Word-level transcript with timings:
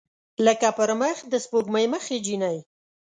لکه 0.45 0.67
پر 0.77 0.89
مخ 1.01 1.17
د 1.31 1.33
سپوږمۍ 1.43 1.85
مخې 1.93 2.17
جینۍ 2.25 2.57